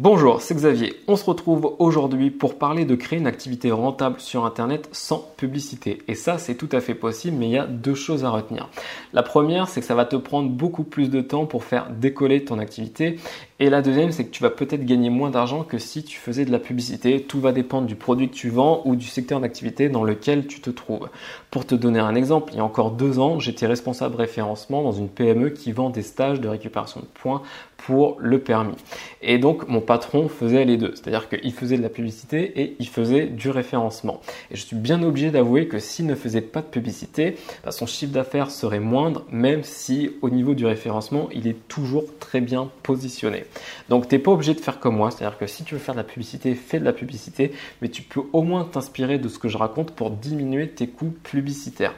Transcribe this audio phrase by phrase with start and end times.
[0.00, 0.94] Bonjour, c'est Xavier.
[1.08, 5.98] On se retrouve aujourd'hui pour parler de créer une activité rentable sur Internet sans publicité.
[6.06, 8.70] Et ça, c'est tout à fait possible, mais il y a deux choses à retenir.
[9.12, 12.44] La première, c'est que ça va te prendre beaucoup plus de temps pour faire décoller
[12.44, 13.18] ton activité.
[13.58, 16.44] Et la deuxième, c'est que tu vas peut-être gagner moins d'argent que si tu faisais
[16.44, 17.22] de la publicité.
[17.22, 20.60] Tout va dépendre du produit que tu vends ou du secteur d'activité dans lequel tu
[20.60, 21.08] te trouves.
[21.50, 24.92] Pour te donner un exemple, il y a encore deux ans, j'étais responsable référencement dans
[24.92, 27.42] une PME qui vend des stages de récupération de points
[27.78, 28.76] pour le permis.
[29.22, 32.86] Et donc mon patron faisait les deux, c'est-à-dire qu'il faisait de la publicité et il
[32.86, 34.20] faisait du référencement.
[34.50, 37.86] Et je suis bien obligé d'avouer que s'il ne faisait pas de publicité, bah, son
[37.86, 42.70] chiffre d'affaires serait moindre, même si au niveau du référencement, il est toujours très bien
[42.82, 43.46] positionné.
[43.88, 45.94] Donc tu n'es pas obligé de faire comme moi, c'est-à-dire que si tu veux faire
[45.94, 49.38] de la publicité, fais de la publicité, mais tu peux au moins t'inspirer de ce
[49.38, 51.94] que je raconte pour diminuer tes coûts publicitaires.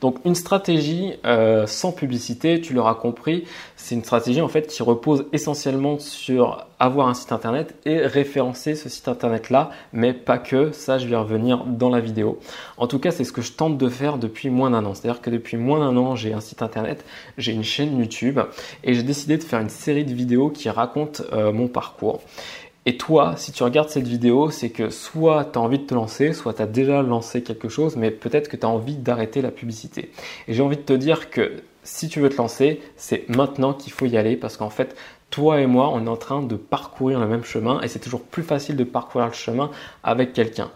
[0.00, 3.44] Donc une stratégie euh, sans publicité, tu l'auras compris,
[3.76, 8.74] c'est une stratégie en fait qui repose essentiellement sur avoir un site internet et référencer
[8.74, 12.38] ce site internet là, mais pas que, ça je vais revenir dans la vidéo.
[12.76, 14.94] En tout cas, c'est ce que je tente de faire depuis moins d'un an.
[14.94, 17.04] C'est-à-dire que depuis moins d'un an, j'ai un site internet,
[17.38, 18.40] j'ai une chaîne YouTube
[18.82, 22.20] et j'ai décidé de faire une série de vidéos qui racontent euh, mon parcours.
[22.86, 25.94] Et toi, si tu regardes cette vidéo, c'est que soit tu as envie de te
[25.94, 29.40] lancer, soit tu as déjà lancé quelque chose, mais peut-être que tu as envie d'arrêter
[29.40, 30.10] la publicité.
[30.48, 33.92] Et j'ai envie de te dire que si tu veux te lancer, c'est maintenant qu'il
[33.92, 34.96] faut y aller parce qu'en fait,
[35.30, 38.22] toi et moi, on est en train de parcourir le même chemin et c'est toujours
[38.22, 39.70] plus facile de parcourir le chemin
[40.04, 40.70] avec quelqu'un.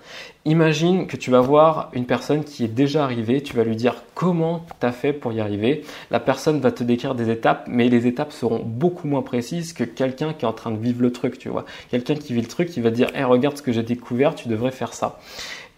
[0.44, 4.02] Imagine que tu vas voir une personne qui est déjà arrivée, tu vas lui dire
[4.14, 5.84] comment tu as fait pour y arriver.
[6.10, 9.84] La personne va te décrire des étapes, mais les étapes seront beaucoup moins précises que
[9.84, 11.64] quelqu'un qui est en train de vivre le truc, tu vois.
[11.90, 14.48] Quelqu'un qui vit le truc, il va dire hey, regarde ce que j'ai découvert, tu
[14.48, 15.20] devrais faire ça."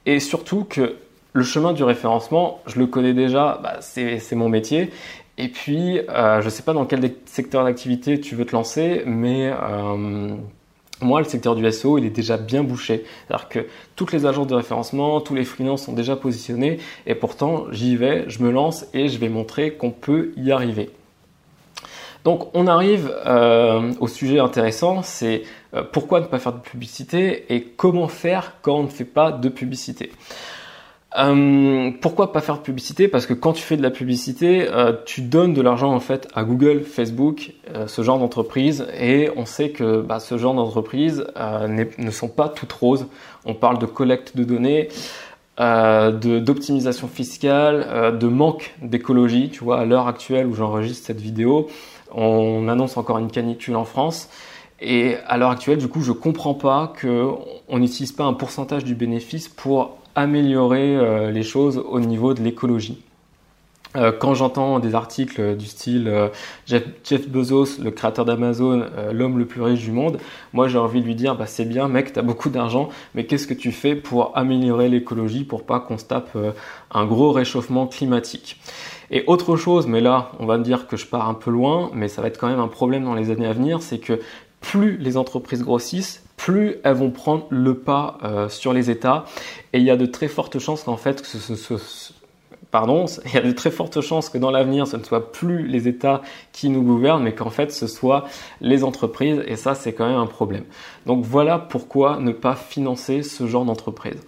[0.07, 0.97] Et surtout que
[1.33, 4.91] le chemin du référencement, je le connais déjà, bah, c'est mon métier.
[5.41, 9.03] Et puis, euh, je ne sais pas dans quel secteur d'activité tu veux te lancer,
[9.07, 10.37] mais euh,
[11.01, 13.07] moi, le secteur du SEO, il est déjà bien bouché.
[13.27, 13.67] C'est-à-dire que
[13.97, 18.29] toutes les agences de référencement, tous les freelances sont déjà positionnés, et pourtant, j'y vais,
[18.29, 20.91] je me lance et je vais montrer qu'on peut y arriver.
[22.25, 25.45] Donc, on arrive euh, au sujet intéressant, c'est
[25.91, 29.49] pourquoi ne pas faire de publicité et comment faire quand on ne fait pas de
[29.49, 30.13] publicité?
[31.19, 33.09] Euh, pourquoi pas faire de publicité?
[33.09, 36.29] Parce que quand tu fais de la publicité, euh, tu donnes de l'argent en fait
[36.35, 41.27] à Google, Facebook, euh, ce genre d'entreprise, et on sait que bah, ce genre d'entreprises
[41.69, 43.07] ne sont pas toutes roses.
[43.45, 44.89] On parle de collecte de données,
[45.59, 49.51] d'optimisation fiscale, de manque d'écologie.
[49.51, 51.69] Tu vois, à l'heure actuelle où j'enregistre cette vidéo,
[52.13, 54.29] on annonce encore une canicule en France.
[54.81, 58.95] Et à l'heure actuelle, du coup, je comprends pas qu'on n'utilise pas un pourcentage du
[58.95, 63.03] bénéfice pour améliorer euh, les choses au niveau de l'écologie.
[63.97, 66.29] Euh, quand j'entends des articles du style euh,
[66.65, 70.19] Jeff, Bezos, le créateur d'Amazon, l'homme le plus riche du monde,
[70.53, 73.27] moi j'ai envie de lui dire bah, c'est bien mec, tu as beaucoup d'argent, mais
[73.27, 76.39] qu'est-ce que tu fais pour améliorer l'écologie pour pas qu'on se tape
[76.93, 78.61] un gros réchauffement climatique?
[79.11, 81.91] Et autre chose, mais là on va me dire que je pars un peu loin,
[81.93, 84.21] mais ça va être quand même un problème dans les années à venir, c'est que
[84.61, 89.27] plus les entreprises grossissent, plus elles vont prendre le pas euh, sur les États.
[89.75, 91.29] Et il y a de très fortes chances qu'en fait, que
[92.71, 95.67] pardon, il y a de très fortes chances que dans l'avenir, ce ne soit plus
[95.67, 98.25] les États qui nous gouvernent, mais qu'en fait, ce soit
[98.63, 99.43] les entreprises.
[99.47, 100.65] Et ça, c'est quand même un problème.
[101.05, 104.21] Donc voilà pourquoi ne pas financer ce genre d'entreprise.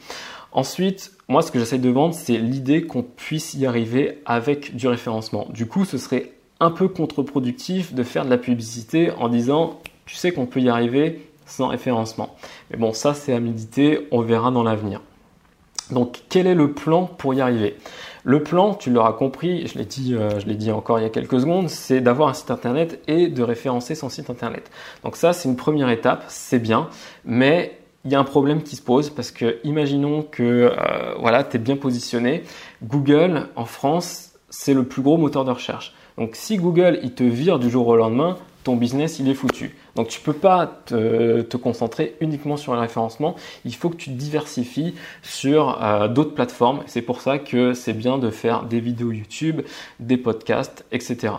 [0.52, 4.86] Ensuite, moi, ce que j'essaie de vendre, c'est l'idée qu'on puisse y arriver avec du
[4.86, 5.46] référencement.
[5.48, 10.16] Du coup, ce serait un peu contre-productif de faire de la publicité en disant, tu
[10.16, 12.34] sais qu'on peut y arriver sans référencement.
[12.70, 15.00] Mais bon, ça c'est à méditer, on verra dans l'avenir.
[15.90, 17.76] Donc quel est le plan pour y arriver?
[18.24, 21.06] Le plan, tu l'auras compris, je l'ai dit, euh, je l'ai dit encore il y
[21.06, 24.70] a quelques secondes, c'est d'avoir un site internet et de référencer son site internet.
[25.02, 26.88] Donc ça c'est une première étape, c'est bien,
[27.24, 31.44] mais il y a un problème qui se pose parce que imaginons que euh, voilà,
[31.44, 32.44] tu es bien positionné,
[32.82, 35.94] Google en France, c'est le plus gros moteur de recherche.
[36.16, 39.74] Donc si Google il te vire du jour au lendemain, ton business il est foutu.
[39.96, 44.10] Donc tu ne peux pas te, concentrer uniquement sur le référencement, il faut que tu
[44.10, 46.82] diversifies sur euh, d'autres plateformes.
[46.86, 49.62] C'est pour ça que c'est bien de faire des vidéos YouTube,
[50.00, 51.34] des podcasts, etc.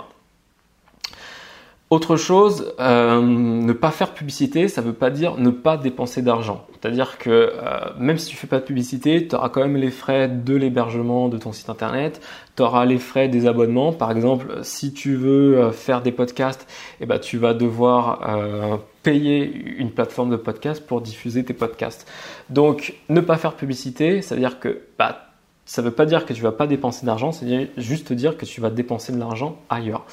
[1.94, 6.24] Autre chose, euh, ne pas faire publicité, ça ne veut pas dire ne pas dépenser
[6.24, 6.66] d'argent.
[6.72, 9.92] C'est-à-dire que euh, même si tu fais pas de publicité, tu auras quand même les
[9.92, 12.20] frais de l'hébergement de ton site internet,
[12.56, 13.94] tu auras les frais des abonnements.
[13.94, 16.68] Par exemple, si tu veux euh, faire des podcasts,
[17.00, 19.44] eh ben, tu vas devoir payer
[19.78, 22.10] une plateforme de podcast pour diffuser tes podcasts.
[22.50, 25.33] Donc, ne pas faire publicité, ça veut dire que bah,
[25.66, 28.46] ça ne veut pas dire que tu vas pas dépenser d'argent, c'est juste dire que
[28.46, 30.06] tu vas dépenser de l'argent ailleurs.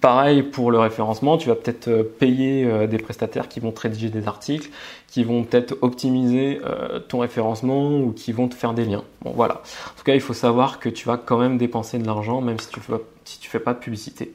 [0.00, 3.80] Pareil pour le référencement, tu vas peut-être euh, payer euh, des prestataires qui vont te
[3.80, 4.68] rédiger des articles,
[5.06, 9.04] qui vont peut-être optimiser euh, ton référencement ou qui vont te faire des liens.
[9.22, 9.54] Bon voilà.
[9.54, 12.58] En tout cas, il faut savoir que tu vas quand même dépenser de l'argent même
[12.58, 14.34] si tu ne fais pas de publicité.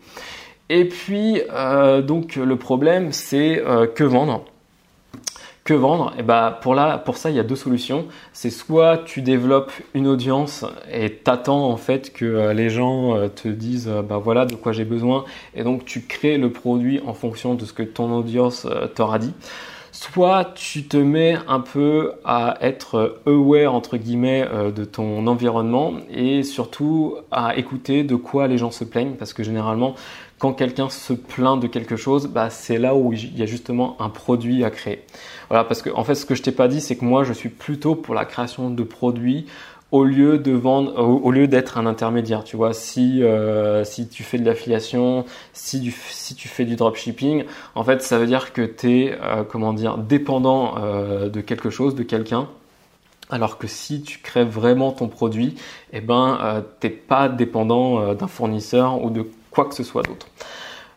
[0.69, 1.41] Et puis
[2.07, 3.61] donc le problème c'est
[3.93, 4.45] que vendre
[5.63, 8.05] que vendre bah pour, ça, il y a deux solutions.
[8.33, 13.27] C'est soit tu développes une audience et t'attends en fait que euh, les gens euh,
[13.27, 15.23] te disent bah voilà de quoi j'ai besoin
[15.53, 19.33] et donc tu crées le produit en fonction de ce que ton audience t'aura dit.
[19.91, 26.43] Soit tu te mets un peu à être aware entre guillemets de ton environnement et
[26.43, 29.95] surtout à écouter de quoi les gens se plaignent parce que généralement
[30.41, 33.95] quand quelqu'un se plaint de quelque chose, bah, c'est là où il y a justement
[34.01, 35.03] un produit à créer.
[35.49, 37.31] Voilà, parce que en fait, ce que je t'ai pas dit, c'est que moi, je
[37.31, 39.45] suis plutôt pour la création de produits
[39.91, 42.43] au lieu de vendre, au, lieu d'être un intermédiaire.
[42.43, 47.43] Tu vois, si euh, si tu fais de l'affiliation, si, si tu fais du dropshipping,
[47.75, 51.69] en fait, ça veut dire que tu es, euh, comment dire, dépendant euh, de quelque
[51.69, 52.47] chose, de quelqu'un.
[53.29, 55.53] Alors que si tu crées vraiment ton produit,
[55.93, 60.27] eh ben, t'es pas dépendant d'un fournisseur ou de quoi que ce soit d'autre.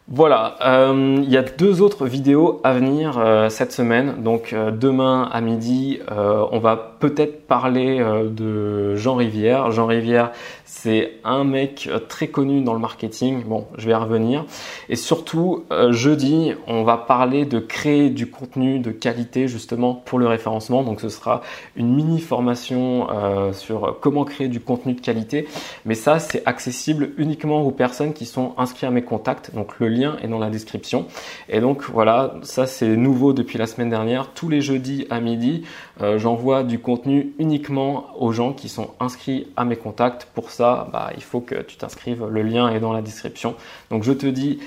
[0.07, 4.23] Voilà, euh, il y a deux autres vidéos à venir euh, cette semaine.
[4.23, 9.71] Donc euh, demain à midi, on va peut-être parler de Jean Rivière.
[9.71, 10.33] Jean Rivière,
[10.65, 13.45] c'est un mec très connu dans le marketing.
[13.45, 14.47] Bon, je vais y revenir.
[14.89, 20.27] Et surtout, jeudi, on va parler de créer du contenu de qualité justement pour le
[20.27, 20.83] référencement.
[20.83, 21.43] Donc ce sera
[21.77, 23.07] une mini formation
[23.53, 25.47] sur comment créer du contenu de qualité.
[25.85, 29.55] Mais ça, c'est accessible uniquement aux personnes qui sont inscrites à mes contacts.
[29.55, 31.05] Donc le lien est dans la description.
[31.51, 34.31] Et donc voilà, ça c'est nouveau depuis la semaine dernière.
[34.35, 35.65] Tous les jeudis à midi,
[36.01, 40.27] euh, j'envoie du contenu uniquement aux gens qui sont inscrits à mes contacts.
[40.35, 42.27] Pour ça, bah, il faut que tu t'inscrives.
[42.27, 43.55] Le lien est dans la description.
[43.91, 44.61] Donc je te dis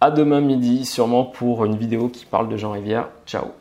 [0.00, 3.08] à demain midi, sûrement pour une vidéo qui parle de Jean Rivière.
[3.26, 3.54] Ciao